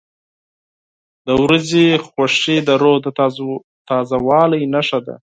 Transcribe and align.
•د 1.27 1.29
ورځې 1.43 1.85
خوښي 2.07 2.57
د 2.67 2.69
روح 2.81 2.97
د 3.05 3.07
تازه 4.09 4.17
والي 4.27 4.61
نښه 4.73 4.99
ده. 5.07 5.15